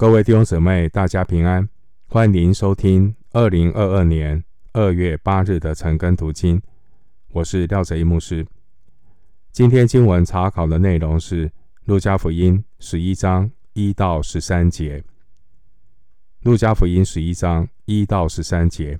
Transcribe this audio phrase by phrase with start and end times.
[0.00, 1.68] 各位弟兄姊妹，大家平安，
[2.08, 4.42] 欢迎收听二零二二年
[4.72, 6.58] 二月八日的晨更读经。
[7.32, 8.46] 我是廖哲一牧师。
[9.52, 11.48] 今天经文查考的内容是
[11.84, 15.00] 《路加福音》十一章一到十三节，
[16.44, 18.98] 《路加福音》十一章一到十三节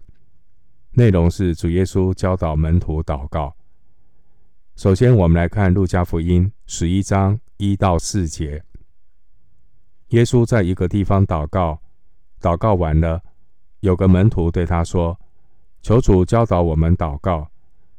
[0.90, 3.56] 内容是主耶稣教导门徒祷告。
[4.76, 8.62] 首先，我们来看《路加福音》十一章一到四节。
[10.10, 11.80] 耶稣在一个地方祷告，
[12.40, 13.22] 祷告完了，
[13.78, 15.16] 有个门徒对他说
[15.82, 17.48] ：“求主教导我们祷告，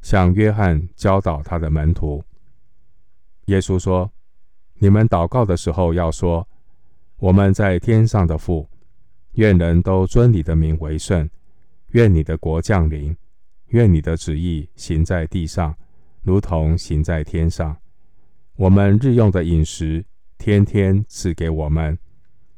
[0.01, 2.21] 像约翰教导他的门徒。”
[3.47, 4.11] 耶稣说
[4.79, 6.45] ：“你们祷告的时候要说：
[7.15, 8.67] 我们在天上的父，
[9.35, 11.29] 愿人都尊你的名为圣，
[11.91, 13.15] 愿你的国降临，
[13.67, 15.73] 愿你的旨意行在地上，
[16.23, 17.77] 如同行在天上。
[18.57, 20.03] 我们日用的饮食。”
[20.41, 21.95] 天天赐给我们，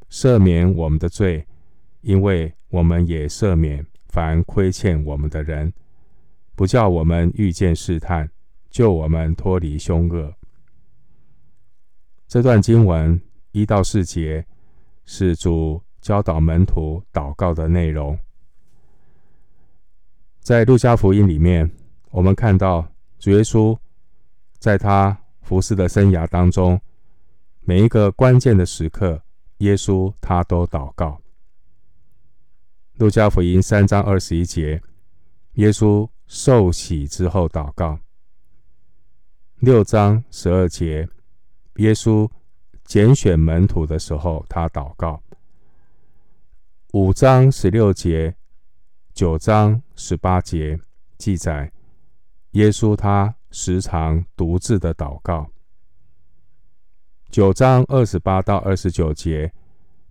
[0.10, 1.46] 赦免我们的罪，
[2.00, 5.74] 因为我们也赦免凡亏欠我们的人，
[6.56, 8.30] 不叫我们遇见试探，
[8.70, 10.34] 救我们脱离凶恶。
[12.26, 13.20] 这段经文
[13.52, 14.46] 一到四节
[15.04, 18.18] 是主教导门徒祷告的内容。
[20.40, 21.70] 在路加福音里面，
[22.12, 22.88] 我们看到
[23.20, 23.78] 主耶稣
[24.58, 26.80] 在他服侍的生涯当中。
[27.66, 29.22] 每一个关键的时刻，
[29.60, 31.22] 耶稣他都祷告。
[32.98, 34.82] 路加福音三章二十一节，
[35.54, 38.00] 耶稣受洗之后祷告；
[39.60, 41.08] 六章十二节，
[41.78, 42.30] 耶稣
[42.84, 45.24] 拣选门徒的时候他祷告；
[46.92, 48.36] 五章十六节、
[49.14, 50.78] 九章十八节
[51.18, 51.72] 记载，
[52.52, 55.50] 耶稣他时常独自的祷告。
[57.34, 59.52] 九章二十八到二十九节，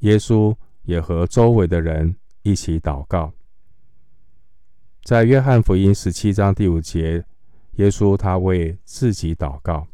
[0.01, 3.33] 耶稣也和周围的人一起祷告。
[5.05, 7.25] 在约翰福音十七章第五节，
[7.75, 9.87] 耶稣他为自己祷告。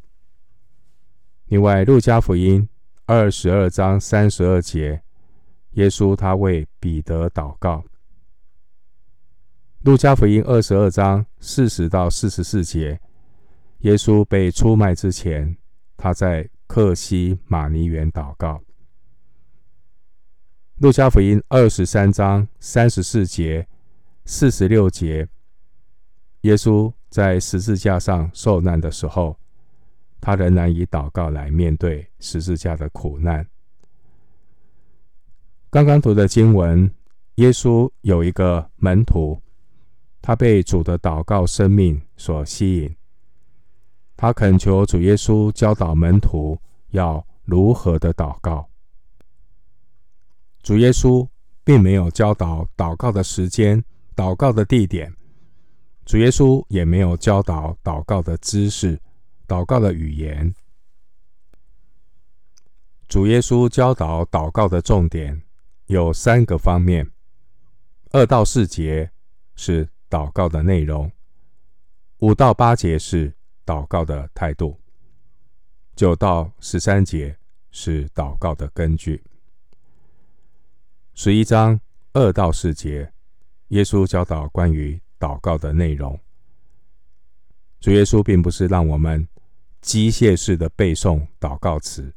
[1.49, 2.67] 另外，路加福音
[3.05, 5.03] 二十二章三十二节，
[5.72, 7.84] 耶稣他为彼得祷告。
[9.83, 12.99] 路加福音二十二章四十到四十四节，
[13.81, 15.55] 耶稣被出卖之前，
[15.99, 16.49] 他在。
[16.69, 18.62] 克西马尼园祷告。
[20.77, 23.67] 路加福音二十三章三十四节、
[24.25, 25.27] 四十六节，
[26.43, 29.37] 耶稣在十字架上受难的时候，
[30.21, 33.45] 他仍然以祷告来面对十字架的苦难。
[35.71, 36.89] 刚刚读的经文，
[37.37, 39.41] 耶稣有一个门徒，
[40.23, 42.95] 他被主的祷告生命所吸引。
[44.21, 48.69] 他恳求主耶稣教导门徒要如何的祷告。
[50.61, 51.25] 主耶稣
[51.62, 53.84] 并没有教导祷告的时间、
[54.17, 55.15] 祷告的地点，
[56.05, 59.01] 主耶稣也没有教导祷告的姿势、
[59.47, 60.53] 祷告的语言。
[63.06, 65.41] 主耶稣教导祷告的重点
[65.87, 67.09] 有三个方面：
[68.11, 69.12] 二到四节
[69.55, 71.12] 是祷告的内容，
[72.19, 73.38] 五到八节是。
[73.69, 74.81] 祷告的态度，
[75.95, 77.37] 九到十三节
[77.71, 79.23] 是祷告的根据。
[81.12, 81.79] 十一章
[82.15, 83.12] 二到四节，
[83.69, 86.19] 耶稣教导关于祷告的内容。
[87.79, 89.29] 主耶稣并不是让我们
[89.83, 92.15] 机械式的背诵祷告词，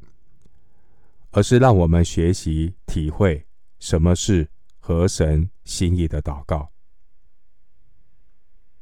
[1.31, 3.45] 而是让我们学习体会
[3.77, 4.47] 什么是
[4.79, 6.71] 合神心意的祷告。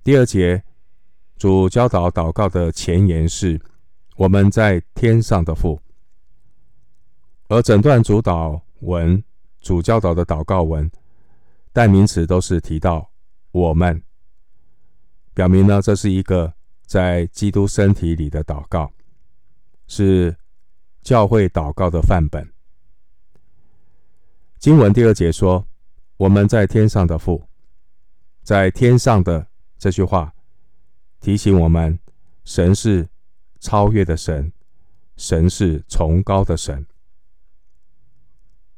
[0.03, 0.63] 第二节。
[1.39, 3.57] 主教导祷告的前言是
[4.17, 5.79] “我们在天上的父”，
[7.47, 9.23] 而整段主祷文、
[9.61, 10.91] 主教导的祷告文，
[11.71, 13.09] 代名词都是提到
[13.51, 14.03] “我们”，
[15.33, 16.53] 表明呢，这是一个
[16.85, 18.91] 在基督身体里的祷告，
[19.87, 20.35] 是
[21.01, 22.45] 教会祷告的范本。
[24.57, 25.65] 经文第二节说
[26.17, 27.41] ：“我们在天上的父，
[28.43, 29.47] 在天上的”
[29.79, 30.33] 这句话。
[31.19, 31.99] 提醒我们，
[32.45, 33.07] 神是
[33.59, 34.51] 超越的神，
[35.17, 36.85] 神是崇高的神。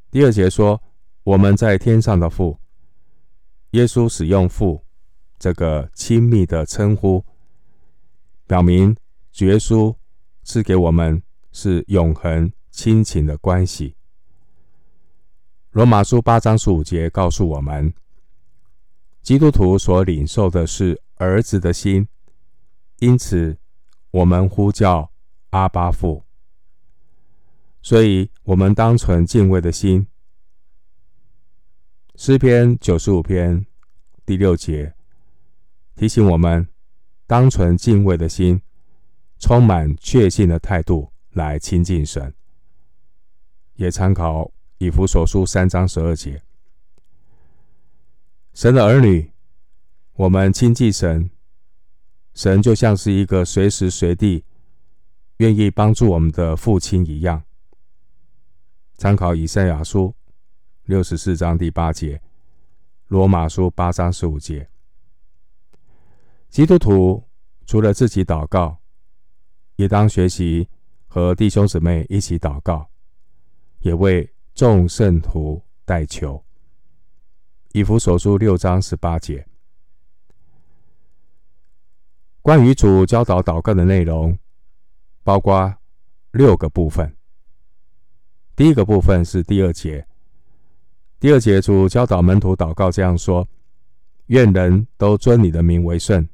[0.10, 0.82] 第二节说，
[1.24, 2.58] 我们在天上的父，
[3.72, 4.84] 耶稣使用“父”
[5.38, 7.24] 这个亲密的称呼，
[8.48, 8.96] 表明
[9.32, 9.96] 主耶稣
[10.44, 11.22] 赐给我们
[11.52, 13.96] 是永恒亲情的关系。
[15.72, 17.94] 罗马书八章十五节告诉我们，
[19.22, 22.08] 基督徒所领受的是儿子的心。
[23.02, 23.58] 因此，
[24.12, 25.12] 我们呼叫
[25.50, 26.24] 阿巴父。
[27.82, 30.06] 所以，我们当存敬畏的心，
[32.16, 33.66] 诗篇九十五篇
[34.24, 34.94] 第六节
[35.96, 36.68] 提醒我们，
[37.26, 38.62] 当存敬畏的心，
[39.40, 42.32] 充满确信的态度来亲近神。
[43.74, 46.40] 也参考以弗所书三章十二节。
[48.54, 49.32] 神的儿女，
[50.14, 51.32] 我们亲近神，
[52.34, 54.44] 神就像是一个随时随地
[55.38, 57.44] 愿意帮助我们的父亲一样。
[58.96, 60.14] 参考以赛亚书
[60.84, 62.22] 六十四章第八节，
[63.08, 64.70] 罗马书八章十五节。
[66.50, 67.24] 基督徒
[67.66, 68.78] 除了自己祷告，
[69.76, 70.68] 也当学习
[71.08, 72.90] 和弟兄姊妹一起祷告，
[73.80, 76.44] 也为众圣徒代求。
[77.74, 79.48] 以弗所书六章十八节。
[82.42, 84.36] 关于主教导祷告的内容，
[85.24, 85.76] 包括
[86.32, 87.16] 六个部分。
[88.56, 90.08] 第一个部分是第二节，
[91.20, 93.48] 第二节主教导门徒祷告这样说
[94.28, 96.28] ：“愿人都尊你的名为圣。”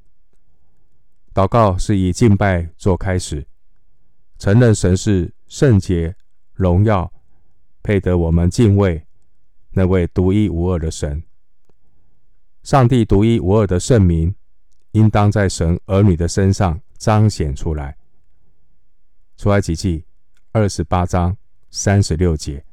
[1.36, 3.46] 祷告是以敬拜做开始，
[4.40, 6.16] 承认神是圣洁、
[6.54, 7.12] 荣耀、
[7.84, 9.06] 配得我们敬畏
[9.72, 11.22] 那位独一无二的神。
[12.64, 14.34] 上帝独一无二的圣名，
[14.98, 17.96] 应当在神儿女的身上彰显出来。
[19.38, 20.04] 出埃及记
[20.52, 21.38] 二十八章。
[21.70, 22.64] 三十六节，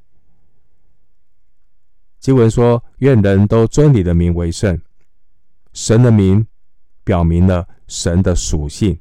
[2.21, 4.81] 经文说：“愿人都尊你的名为圣。”
[5.75, 6.47] 神的名
[7.03, 8.99] 表明了神的属性。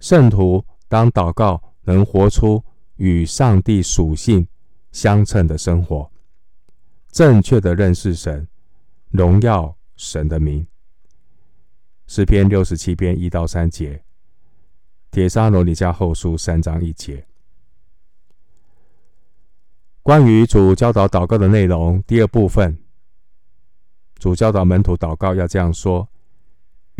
[0.00, 2.62] 圣徒当祷告，能活出
[2.96, 4.46] 与上帝属性
[4.90, 6.10] 相称的生活，
[7.12, 8.46] 正确的认识神，
[9.10, 10.66] 荣耀神的名。
[12.14, 14.00] 诗篇六十七篇一到三节，
[15.10, 17.26] 帖撒罗尼迦后书三章一节。
[20.00, 22.78] 关于主教导祷告的内容，第二部分，
[24.20, 26.08] 主教导门徒祷告要这样说：“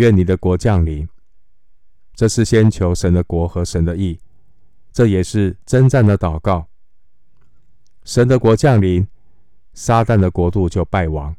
[0.02, 1.08] 愿你的国降临。”
[2.17, 4.19] 这是先求神的国和神的义，
[4.90, 6.67] 这也是征战的祷告。
[8.02, 9.06] 神的国降临，
[9.75, 11.37] 撒旦的国度就败亡。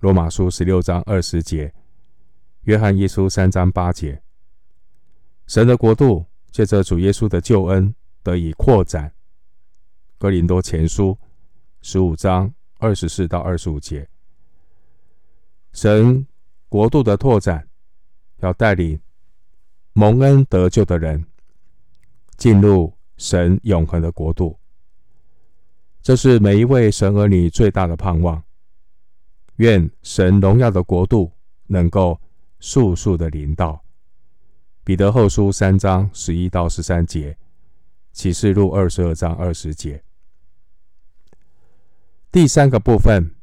[0.00, 1.72] 罗马书十六章二十节，
[2.66, 4.20] 约翰一书三章八节，
[5.46, 9.12] 神的国度借着主耶稣的救恩得以扩展。
[10.18, 11.16] 哥林多前书
[11.80, 14.08] 十五章二十四到二十五节，
[15.74, 16.26] 神
[16.68, 17.68] 国度的拓展，
[18.38, 19.00] 要带领
[19.92, 21.24] 蒙恩得救的人
[22.36, 24.58] 进入神永恒的国度。
[26.02, 28.42] 这是每一位神儿女最大的盼望。
[29.58, 31.30] 愿神荣耀的国度
[31.68, 32.20] 能够
[32.66, 33.80] 速速的临到。
[34.82, 37.38] 彼得后书三章十一到十三节，
[38.12, 40.02] 启示录二十二章二十节。
[42.32, 43.36] 第三个部分，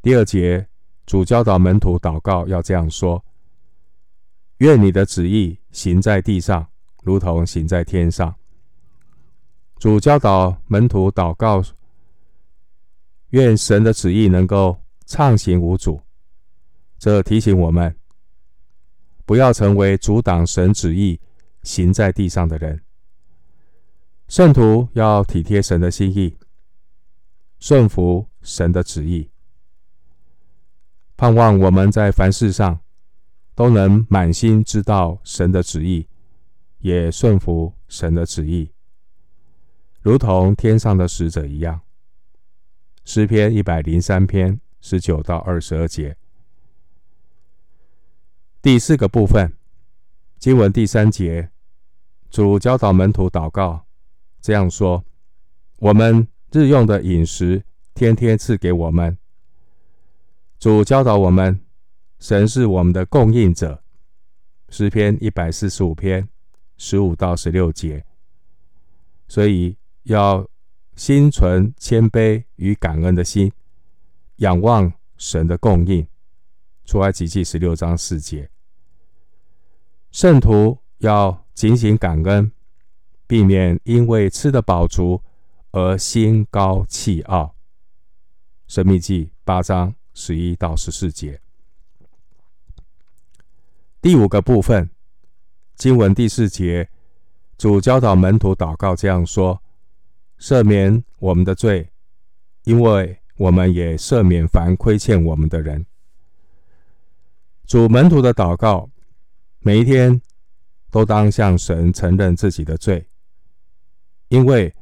[0.00, 0.66] 第二节，
[1.04, 3.22] 主教导门徒祷告要这样说
[4.56, 6.66] ：“愿你的旨意行在地上，
[7.02, 8.34] 如同行在天上。”
[9.78, 11.62] 主教导门徒祷告，
[13.30, 16.00] 愿神的旨意能够畅行无阻。
[16.98, 17.94] 这提醒我们，
[19.30, 21.20] 不要成为阻挡神旨意
[21.62, 22.82] 行在地上的人。
[24.26, 26.36] 圣徒要体贴神的心意。
[27.60, 29.30] 顺服神的旨意，
[31.16, 32.80] 盼望我们在凡事上
[33.54, 36.08] 都能满心知道神的旨意，
[36.78, 38.72] 也顺服神的旨意，
[40.00, 41.80] 如同天上的使者一样。
[43.04, 46.16] 诗篇一百零三篇十九到二十二节。
[48.62, 49.52] 第四个部分，
[50.38, 51.50] 经文第三节，
[52.30, 53.86] 主教导门徒祷告，
[54.40, 55.04] 这样说：
[55.78, 56.26] 我们。
[56.52, 57.62] 日用的饮食，
[57.94, 59.16] 天天赐给我们。
[60.58, 61.60] 主教导我们，
[62.18, 63.84] 神是我们的供应者。
[64.68, 66.28] 诗篇一百四十五篇
[66.76, 68.04] 十五到十六节。
[69.28, 70.44] 所以要
[70.96, 73.52] 心存谦卑与感恩的心，
[74.38, 76.04] 仰望神的供应。
[76.90, 78.50] 出埃及记十六章四节。
[80.10, 82.50] 圣徒要警醒感恩，
[83.28, 85.22] 避免因为吃得饱足。
[85.70, 87.54] 而心高气傲。
[88.66, 91.40] 申命记八章十一到十四节。
[94.02, 94.90] 第五个部分，
[95.76, 96.88] 经文第四节，
[97.56, 99.62] 主教导门徒祷告这样说：
[100.40, 101.92] 赦免我们的罪，
[102.64, 105.86] 因为我们也赦免凡亏欠我们的人。
[107.70, 108.90] 主门徒的祷告，
[109.60, 110.20] 每一天
[110.90, 113.06] 都当向神承认自己的罪，
[114.26, 114.74] 因为。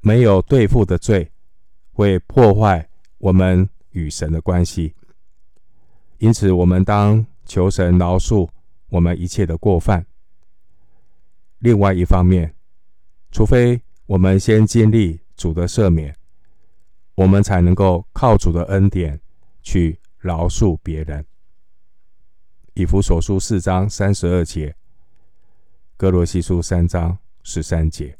[0.00, 1.32] 没有对付的罪，
[1.92, 4.94] 会破坏我们与神的关系。
[6.18, 8.46] 因此，我们当求神饶恕
[8.90, 10.04] 我们一切的过犯。
[11.60, 12.54] 另外一方面，
[13.30, 16.14] 除非我们先经历主的赦免，
[17.14, 19.18] 我们才能够靠主的恩典
[19.62, 21.24] 去饶恕别人。
[22.74, 24.74] 以弗所书四章三十二节，
[25.96, 28.18] 歌罗西书三章十三节。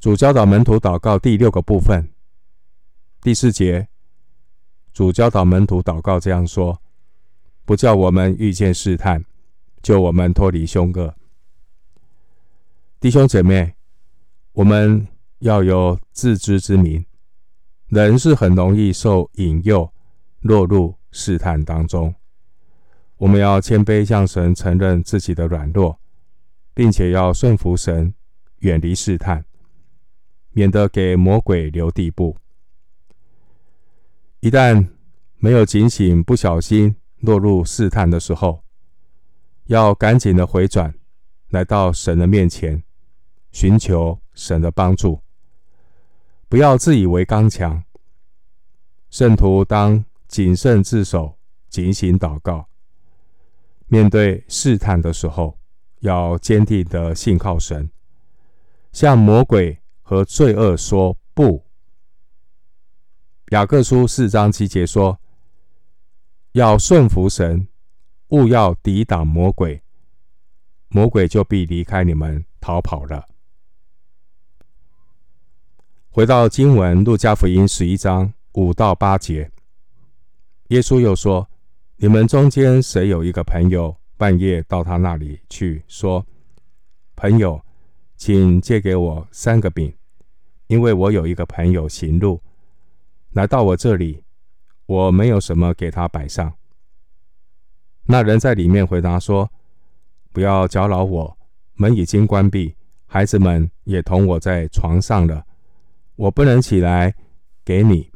[0.00, 2.12] 主教导门徒祷告第六个部分，
[3.22, 3.86] 第四节，
[4.92, 6.82] 主教导门徒祷告这样说
[7.64, 9.24] ：“不叫我们遇见试探，
[9.80, 11.14] 救我们脱离凶恶。”
[12.98, 13.76] 弟兄姐妹，
[14.54, 15.06] 我们
[15.38, 17.06] 要有自知之明，
[17.86, 19.92] 人是很容易受引诱，
[20.40, 22.14] 落入试探当中。
[23.16, 25.98] 我们要谦卑向神承认自己的软弱，
[26.74, 28.12] 并且要顺服神，
[28.58, 29.42] 远离试探。
[30.50, 32.36] 免得给魔鬼留地步。
[34.40, 34.88] 一旦
[35.38, 38.62] 没有警醒，不小心落入试探的时候，
[39.64, 40.94] 要赶紧的回转，
[41.48, 42.82] 来到神的面前，
[43.52, 45.20] 寻求神的帮助。
[46.48, 47.82] 不要自以为刚强。
[49.10, 52.68] 圣徒当谨慎自守，警醒祷告。
[53.86, 55.58] 面对试探的时候，
[56.00, 57.90] 要坚定的信靠神，
[58.92, 59.80] 向魔鬼。
[60.08, 61.66] 和罪恶说不。
[63.48, 65.18] 雅各书四章七节说
[66.54, 67.66] ：“要顺服神，
[68.28, 69.82] 勿要抵挡魔鬼，
[70.90, 73.26] 魔鬼就必离开你们逃跑了。”
[76.08, 79.50] 回到经文，路加福音十一章五到八节，
[80.68, 81.48] 耶稣又说
[81.96, 86.26] ：“你们中间谁有一个朋友，半夜到他那里去，说
[87.14, 87.60] ：‘朋友，’”
[88.16, 89.92] 请借给我三个饼，
[90.68, 92.40] 因为我有一个朋友行路
[93.32, 94.22] 来到我这里，
[94.86, 96.54] 我没有什么给他摆上。
[98.04, 99.50] 那人在里面回答说
[100.32, 101.38] ：“不要搅扰我，
[101.74, 102.74] 门已经关闭，
[103.06, 105.44] 孩子们也同我在床上了，
[106.16, 107.14] 我不能起来
[107.66, 108.10] 给你。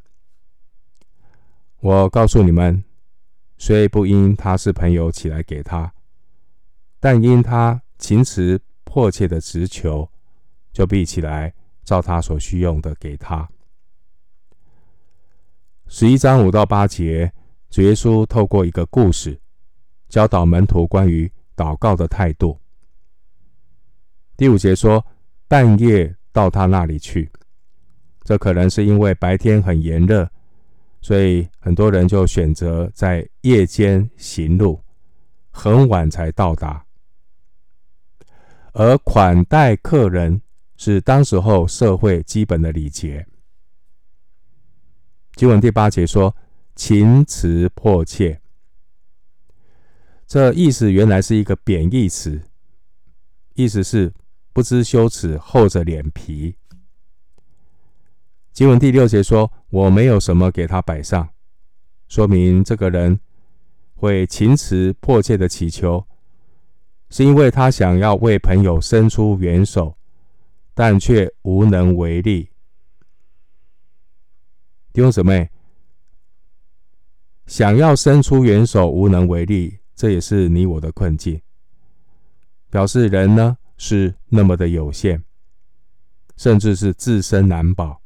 [1.80, 2.82] 我告诉你们，
[3.58, 5.92] 虽不因他是朋友起来给他，
[6.98, 8.60] 但因他情辞。”
[8.92, 10.10] 迫切的直求，
[10.72, 13.48] 就必起来，照他所需用的给他。
[15.86, 17.32] 十一章五到八节，
[17.68, 19.38] 主耶稣透过一个故事，
[20.08, 22.58] 教导门徒关于祷告的态度。
[24.36, 25.06] 第五节说，
[25.46, 27.30] 半夜到他那里去，
[28.24, 30.28] 这可能是因为白天很炎热，
[31.00, 34.82] 所以很多人就选择在夜间行路，
[35.50, 36.84] 很晚才到达。
[38.72, 40.40] 而款待客人
[40.76, 43.26] 是当时候社会基本的礼节。
[45.34, 46.36] 经文第八节说
[46.76, 48.40] ：“情辞迫切”，
[50.28, 52.40] 这意思原来是一个贬义词，
[53.54, 54.12] 意思是
[54.52, 56.56] 不知羞耻、厚着脸皮。
[58.52, 61.28] 经文第六节说：“我没有什么给他摆上”，
[62.08, 63.18] 说明这个人
[63.94, 66.06] 会情辞迫切的祈求。
[67.12, 69.96] 是因为他想要为朋友伸出援手，
[70.74, 72.48] 但却无能为力。
[74.92, 75.50] 弟兄姊妹，
[77.46, 81.40] 想要伸出援手，无能为力，这也是你我的困境。
[82.70, 85.24] 表示人呢是那么的有限，
[86.36, 87.99] 甚至是自身难保，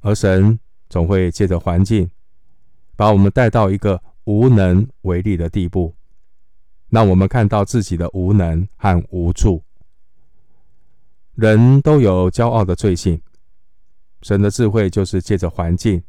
[0.00, 2.10] 而神总会借着环境，
[2.96, 5.94] 把我们带到一个无能为力的地步。
[6.90, 9.62] 让我们看到自己的无能和无助。
[11.34, 13.20] 人都有骄傲的罪性，
[14.22, 16.02] 神的智慧就是借着环境，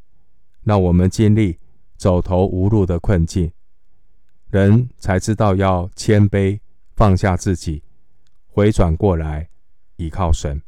[0.63, 1.59] 让我们经历
[1.97, 3.51] 走投无路的困境，
[4.49, 6.59] 人才知道要谦卑，
[6.95, 7.83] 放下自己，
[8.47, 9.49] 回转过来，
[9.97, 10.61] 依靠神。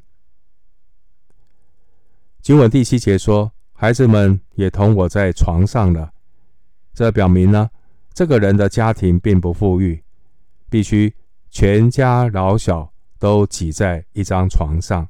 [2.41, 6.11] 经文第七节说：“孩子们也同我在床上了。”
[6.91, 7.69] 这表明呢，
[8.13, 10.03] 这个人的家庭并不富裕，
[10.67, 11.13] 必须
[11.51, 15.07] 全家老小都挤在一张床上，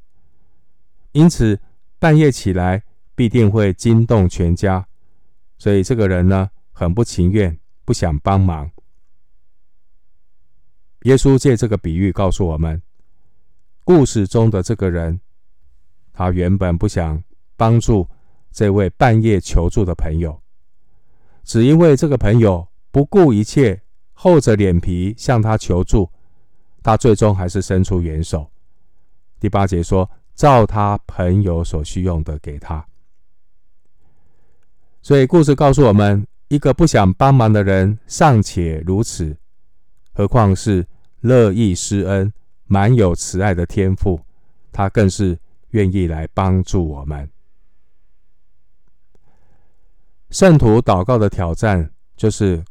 [1.13, 1.57] 因此
[1.99, 2.83] 半夜起来
[3.15, 4.85] 必定会惊动全家，
[5.57, 8.69] 所以这个人呢，很不情愿，不想帮忙。
[11.03, 12.81] 耶稣借这个比喻告诉我们，
[13.85, 15.21] 故事中的这个人，
[16.21, 17.19] 他原本不想
[17.57, 18.07] 帮助
[18.51, 20.39] 这位半夜求助的朋友。
[21.43, 23.81] 只因为这个朋友不顾一切，
[24.13, 26.07] 厚着脸皮向他求助，
[26.83, 28.47] 他最终还是伸出援手。
[29.39, 32.85] 第八节说：“照他朋友所需用的给他。
[35.01, 39.35] 所以故事告诉我们，一个不想帮忙的人尚且如此，
[40.13, 40.85] 何况是
[41.21, 42.31] 乐意施恩、
[42.65, 44.21] 满有慈爱的天赋，
[44.71, 45.39] 他更是
[45.71, 47.29] 愿意来帮助我们。
[50.29, 52.63] 圣徒祷告的挑战就是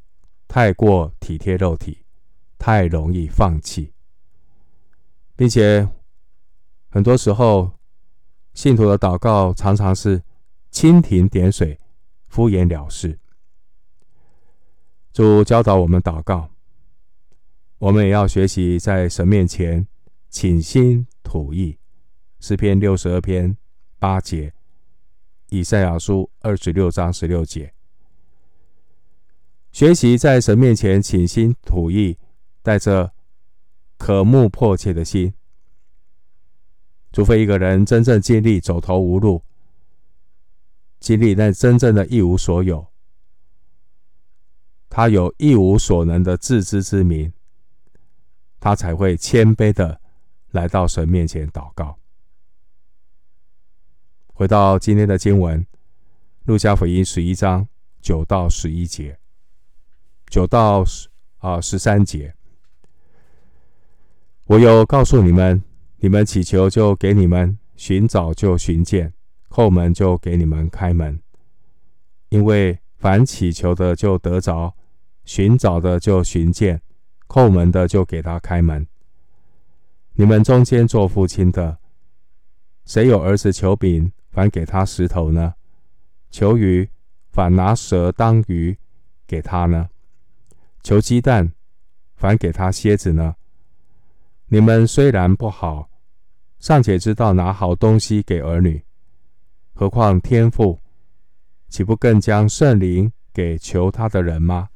[0.49, 1.99] 太过体贴肉体，
[2.59, 3.92] 太容易放弃，
[5.37, 5.87] 并且
[6.88, 7.73] 很多时候，
[8.54, 10.23] 信徒的祷告常常是
[10.73, 11.78] 蜻蜓点水、
[12.28, 13.19] 敷衍了事。
[15.12, 16.49] 主教导我们祷告，
[17.78, 19.87] 我们也要学习在神面前
[20.28, 21.79] 倾心吐意。
[22.40, 23.56] 诗篇六十二篇
[23.99, 24.52] 八节。
[25.50, 27.75] 以赛亚书二十六章十六节，
[29.73, 32.16] 学习在神面前倾心吐意，
[32.62, 33.12] 带着
[33.99, 35.35] 渴慕迫切的心。
[37.12, 39.42] 除非一个人真正经历走投无路，
[41.00, 42.87] 经历那真正的一无所有，
[44.88, 47.32] 他有一无所能的自知之明，
[48.61, 50.00] 他才会谦卑的
[50.52, 52.00] 来到神面前祷告。
[54.40, 55.61] 回到今天的经文，
[56.47, 57.68] 《路加福音》十一章
[58.00, 59.18] 九到十一节，
[60.30, 62.35] 九到十啊十三节。
[64.47, 65.62] 我有告诉你们：
[65.99, 69.11] 你们祈求，就给你们；寻找，就寻见；
[69.50, 71.20] 叩门，就给你们开门。
[72.30, 74.73] 因为凡祈求的，就得着；
[75.26, 76.78] 寻找的，就寻见；
[77.28, 78.87] 叩门的，就给他开门。
[80.14, 81.76] 你们中间做父亲的，
[82.87, 84.11] 谁有儿子求饼？
[84.30, 85.54] 反给他石头呢？
[86.30, 86.88] 求鱼，
[87.30, 88.78] 反拿蛇当鱼
[89.26, 89.88] 给他呢？
[90.82, 91.52] 求鸡蛋，
[92.14, 93.34] 反给他蝎子呢？
[94.46, 95.90] 你们虽然不好，
[96.58, 98.84] 尚且知道拿好东西给儿女，
[99.75, 100.80] 何况天父，
[101.68, 104.68] 岂不更将圣灵给求他的人吗？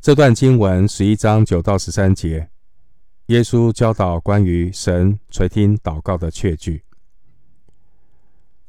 [0.00, 2.50] 这段经文十一章九到十三节，
[3.26, 6.83] 耶稣教导关于神垂听祷告的确据。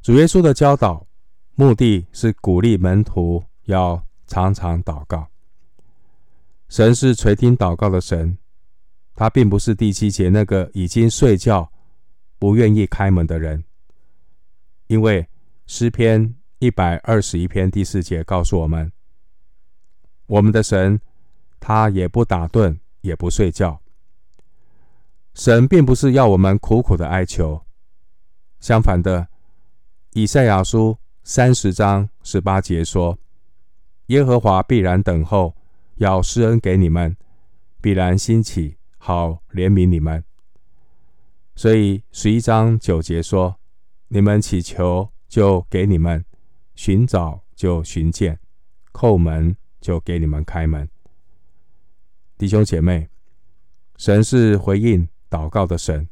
[0.05, 1.07] 主耶稣的教导
[1.55, 5.27] 目的是鼓励门徒要常常祷告。
[6.69, 8.37] 神是垂听祷告的神，
[9.15, 11.71] 他并不是第七节那个已经睡觉、
[12.37, 13.63] 不愿意开门的人。
[14.85, 15.27] 因为
[15.65, 18.91] 诗篇一百二十一篇第四节告诉我们，
[20.27, 21.01] 我们的神
[21.59, 23.81] 他也不打盹，也不睡觉。
[25.33, 27.65] 神并不是要我们苦苦的哀求，
[28.59, 29.29] 相反的。
[30.17, 33.19] 以赛亚书三十章十八节说
[34.07, 35.53] ：“耶和华必然等候，
[35.95, 37.11] 要施恩给你们；
[37.81, 40.23] 必然兴起，好怜悯你们。”
[41.53, 43.59] 所以十一章九节说
[44.07, 46.21] ：“你们祈求，就给你们；
[46.75, 48.35] 寻找，就寻见；
[48.93, 50.87] 叩门，就给你们开门。”
[52.39, 53.09] 弟兄姐妹，
[53.97, 56.07] 神是回应祷告的神。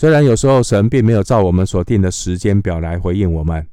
[0.00, 3.68] 虽然有时候神并没有照我们所定的时间表来回应我们，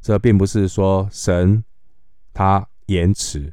[0.00, 1.64] 这并不是说神
[2.32, 3.52] 他延迟，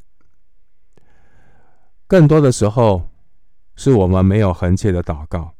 [2.06, 3.10] 更多的时候
[3.76, 5.56] 是我们没有恒切的祷告。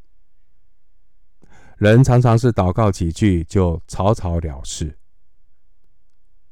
[1.78, 4.95] 人常常是祷告几句就草草了事，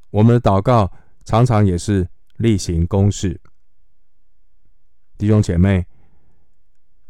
[0.10, 0.92] 我们的祷告
[1.24, 3.40] 常常也是例行公事。
[5.20, 5.86] 弟兄姐妹。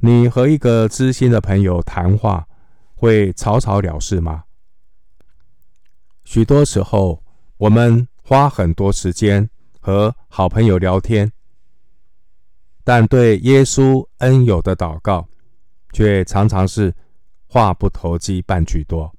[0.03, 2.47] 你和一个知心的朋友谈话，
[2.95, 4.45] 会草草了事吗？
[6.23, 7.23] 许多时候，
[7.57, 9.47] 我们花很多时间
[9.79, 11.31] 和好朋友聊天，
[12.83, 15.27] 但对耶稣恩友的祷告，
[15.93, 16.95] 却常常是
[17.45, 19.13] 话不投机半句多。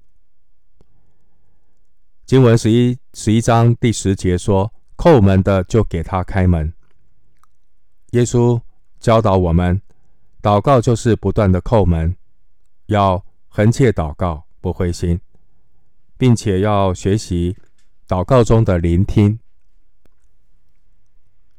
[2.26, 6.74] 经文十一十一章第十节说：“叩门的就给他开门。”
[8.10, 8.60] 耶稣
[8.98, 9.80] 教导我们。
[10.42, 12.16] 祷告就是不断的叩门，
[12.86, 15.20] 要恒切祷告，不灰心，
[16.18, 17.56] 并且要学习
[18.08, 19.38] 祷告中的聆听，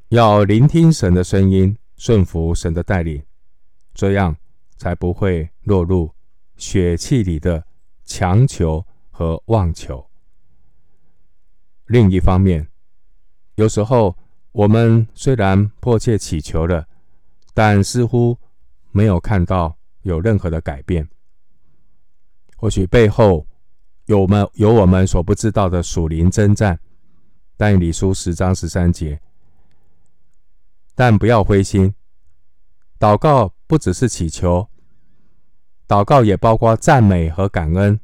[0.10, 3.24] 要聆听神的声音，顺服神的带领，
[3.94, 4.36] 这样
[4.76, 6.12] 才不会落入
[6.58, 7.66] 血气里的
[8.04, 10.06] 强求和妄求。
[11.86, 12.68] 另一方面，
[13.56, 14.18] 有时候
[14.52, 16.86] 我们虽然迫切祈求了，
[17.54, 18.38] 但似乎
[18.94, 21.10] 没有看到有任何的改变，
[22.56, 23.46] 或许背后
[24.06, 26.80] 有我们有我们所不知道的属灵征战。
[27.56, 29.22] 但以理书十章十三节，
[30.96, 31.94] 但不要灰心，
[33.00, 34.68] 祷告不只是祈求，
[35.88, 38.00] 祷告也包括赞美和感恩。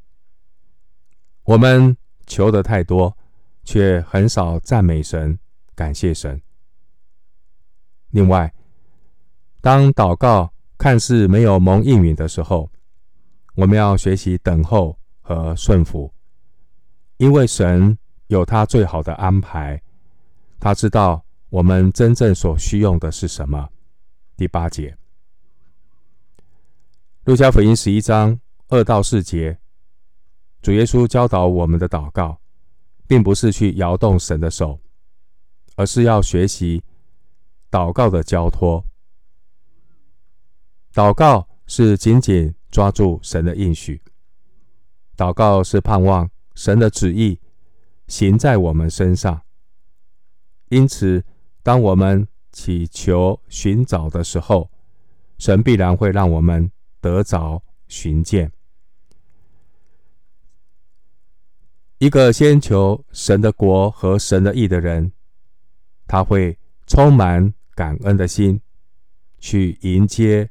[1.43, 1.97] 我们
[2.28, 3.17] 求的太多，
[3.63, 5.38] 却很少赞美神、
[5.75, 6.39] 感谢神。
[8.12, 8.54] 另外，
[9.62, 12.71] 当祷告看似没有蒙应允的时候，
[13.55, 16.11] 我们要学习等候和顺服，
[17.17, 19.79] 因为神有他最好的安排，
[20.57, 23.69] 他知道我们真正所需用的是什么。
[24.37, 24.97] 第八节，
[27.25, 28.39] 路加福音十一章
[28.69, 29.59] 二到四节，
[30.61, 32.39] 主耶稣教导我们的祷告，
[33.05, 34.79] 并不是去摇动神的手，
[35.75, 36.81] 而是要学习。
[37.71, 38.83] 祷告的交托，
[40.99, 44.01] 祷告是紧紧抓住神的应许，
[45.15, 47.39] 祷告是盼望神的旨意
[48.09, 49.41] 行在我们身上。
[50.67, 51.23] 因此，
[51.63, 54.69] 当我们祈求、寻找的时候，
[55.38, 58.51] 神必然会让我们得着寻见。
[61.99, 65.13] 一个先求神的国和神的义的人，
[66.05, 67.53] 他会充满。
[67.73, 68.59] 感恩的心，
[69.38, 70.49] 去迎接、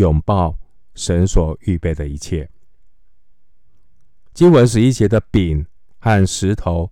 [0.00, 0.58] 拥抱
[0.94, 2.50] 神所预备的一切。
[4.32, 5.66] 经文十一节的饼
[5.98, 6.90] 和石头，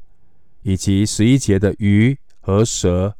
[0.62, 3.16] 以及十一节的鱼和蛇，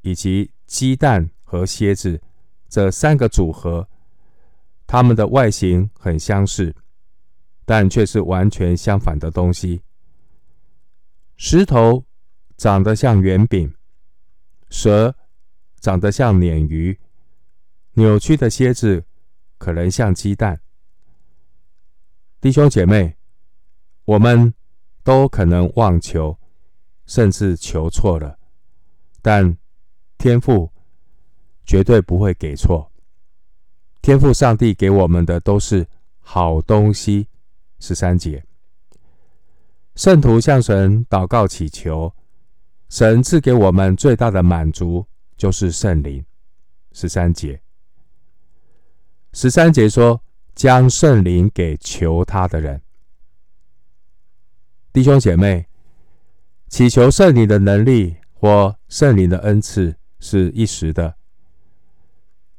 [0.00, 2.20] 以及鸡蛋和蝎子
[2.68, 3.88] 这三个组合，
[4.86, 6.74] 它们的外形很相似，
[7.64, 9.82] 但却是完全相反的东西。
[11.36, 12.04] 石头
[12.56, 13.72] 长得像圆饼，
[14.68, 15.14] 蛇。
[15.82, 16.96] 长得像鲶鱼，
[17.94, 19.04] 扭曲的蝎子
[19.62, 20.60] 可能像鸡蛋。
[22.40, 23.16] 弟兄姐妹，
[24.04, 24.52] 我们
[25.04, 26.36] 都可能妄求，
[27.06, 28.36] 甚至求错了，
[29.22, 29.56] 但
[30.18, 30.68] 天赋
[31.64, 32.90] 绝对不会给错。
[34.00, 35.86] 天赋上帝给我们的都是
[36.18, 37.28] 好东西。
[37.78, 38.44] 十三节，
[39.94, 42.12] 圣徒向神祷告祈求，
[42.88, 45.06] 神赐给我们最大的满足。
[45.36, 46.24] 就是圣灵，
[46.92, 47.60] 十三节。
[49.34, 50.22] 十三节说，
[50.54, 52.82] 将圣灵给求他的人。
[54.92, 55.66] 弟兄姐妹，
[56.68, 61.14] 祈求圣灵的能力或圣灵的恩赐是一时的，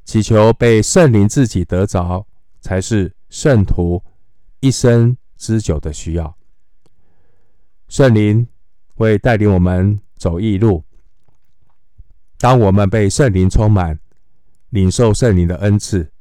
[0.04, 2.26] 祈求被圣灵自己得着，
[2.60, 4.04] 才是圣徒
[4.60, 6.36] 一生之久的需要。
[7.88, 8.48] 圣灵
[8.96, 10.84] 会带领我们走义路。
[12.40, 14.00] 当我们被圣灵充满，
[14.70, 16.12] 领受圣灵的恩赐，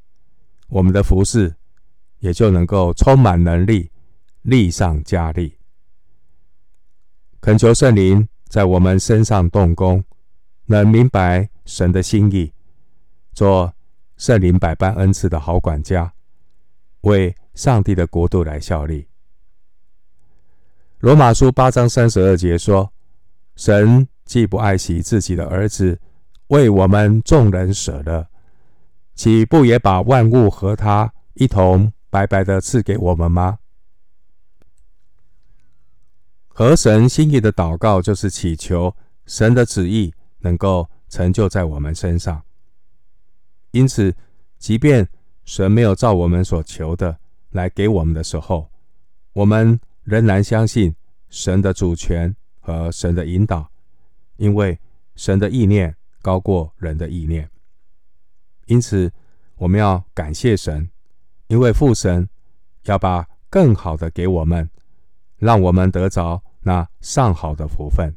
[0.73, 1.55] 我们的服饰
[2.21, 3.91] 也就能够充满能力，
[4.41, 5.59] 力上加力。
[7.43, 10.03] 恳求圣灵在我们身上动工，
[10.65, 12.51] 能明白神的心意，
[13.35, 13.75] 做
[14.17, 16.11] 圣灵百般恩赐的好管家，
[17.03, 19.07] 为上帝的国度来效力。
[21.01, 22.91] 罗马书八章三十二节说
[23.57, 26.01] ：“神既不爱惜自己的儿子。”
[26.49, 28.29] 为我们众人舍了，
[29.15, 33.59] 岂不也把万物和他一同白白的赐给我们吗？
[36.49, 38.95] 和神心意的祷告，就是祈求
[39.27, 42.43] 神的旨意能够成就在我们身上。
[43.71, 44.15] 因此，
[44.59, 45.09] 即便
[45.45, 47.19] 神没有照我们所求的
[47.51, 48.71] 来给我们的时候，
[49.33, 50.95] 我们仍然相信
[51.31, 53.71] 神的主权和神的引导，
[54.37, 54.79] 因为
[55.17, 55.95] 神的意念。
[56.25, 57.51] 高过人的意念，
[58.67, 59.13] 因此
[59.57, 60.91] 我们要感谢神，
[61.49, 62.29] 因为父神
[62.85, 64.69] 要把更好的给我们，
[65.37, 68.17] 让我们得着那上好的福分。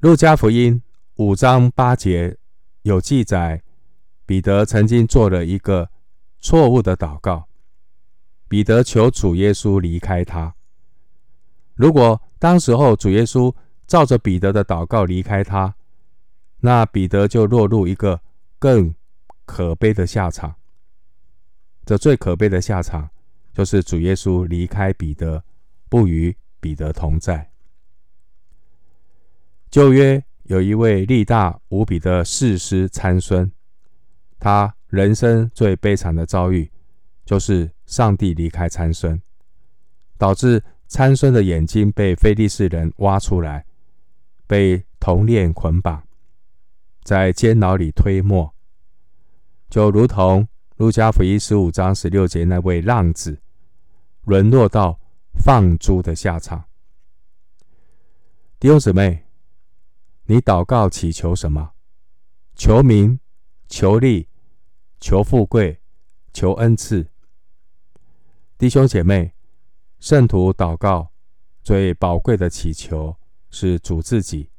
[0.00, 0.82] 路加福音
[1.16, 2.36] 五章八节
[2.82, 3.62] 有记载，
[4.26, 5.88] 彼得曾经做了一个
[6.40, 7.48] 错误的祷告，
[8.48, 10.54] 彼得求主耶稣离开他。
[11.74, 13.54] 如果当时候主耶稣
[13.86, 15.74] 照着彼得的祷告离开他，
[16.60, 18.20] 那彼得就落入一个
[18.62, 18.94] 更
[19.44, 20.54] 可悲的下场。
[21.84, 23.10] 这最可悲的下场，
[23.52, 25.42] 就是主耶稣离开彼得，
[25.88, 27.50] 不与彼得同在。
[29.68, 33.50] 旧约有一位力大无比的士师参孙，
[34.38, 36.70] 他人生最悲惨的遭遇，
[37.24, 39.20] 就是上帝离开参孙，
[40.16, 43.66] 导致参孙的眼睛被非利士人挖出来，
[44.46, 46.00] 被铜链捆绑。
[47.02, 48.54] 在监牢里推磨，
[49.68, 53.40] 就如同路加福音十五章十六节那位浪子，
[54.22, 55.00] 沦落到
[55.34, 56.64] 放猪的下场。
[58.60, 59.24] 弟兄姊妹，
[60.26, 61.72] 你祷告祈求什么？
[62.54, 63.18] 求名、
[63.66, 64.28] 求利、
[65.00, 65.80] 求富贵、
[66.32, 67.08] 求恩赐。
[68.56, 69.34] 弟兄姐妹，
[69.98, 71.10] 圣徒祷告
[71.64, 73.16] 最宝贵的祈求
[73.50, 74.51] 是主自己，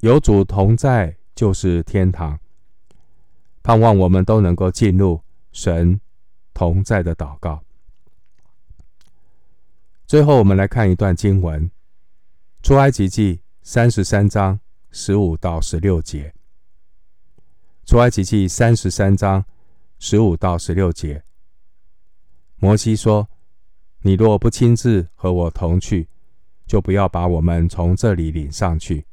[0.00, 2.38] 有主同在就是天堂。
[3.62, 5.20] 盼望我们都能够进入
[5.52, 6.00] 神
[6.54, 7.62] 同在的祷告。
[10.06, 11.68] 最后，我们来看一段经文，
[12.62, 14.58] 《出埃及记》三十三章
[14.90, 16.32] 十五到十六节，
[17.88, 19.44] 《出埃及记》三十三章
[19.98, 21.22] 十五到十六节。
[22.56, 23.28] 摩西说
[24.02, 26.08] ：“你若不亲自和我同去，
[26.66, 29.06] 就不要把我们从这里领上去。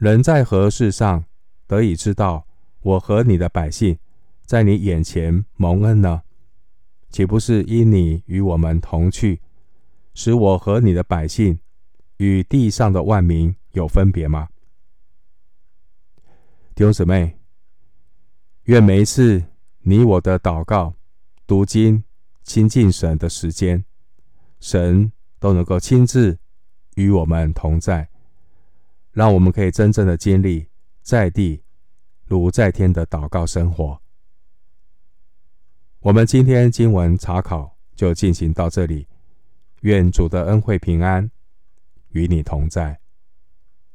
[0.00, 1.24] 人在何事上
[1.66, 2.46] 得以知道？”
[2.82, 3.98] 我和你的百姓
[4.46, 6.22] 在你眼前蒙恩呢，
[7.10, 9.42] 岂不是因你与我们同去，
[10.14, 11.60] 使我和你的百姓
[12.16, 14.48] 与地上的万民有分别吗？
[16.74, 17.38] 弟兄姊妹，
[18.62, 19.44] 愿每一次
[19.80, 20.94] 你我的祷告、
[21.46, 22.02] 读经、
[22.42, 23.84] 亲近神的时间，
[24.58, 26.38] 神都能够亲自
[26.94, 28.08] 与我们同在，
[29.12, 30.68] 让我们可以真正的经历
[31.02, 31.62] 在地。
[32.26, 34.00] 如在天的祷告生活，
[35.98, 39.08] 我们今天经文查考就进行到这里。
[39.80, 41.28] 愿主的恩惠平安
[42.10, 43.00] 与你同在。